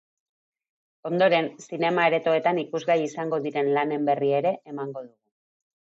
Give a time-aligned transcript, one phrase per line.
[1.09, 5.17] Ondoren, zinema-aretoetan ikusgai izango diren lanen berri ere emango dugu.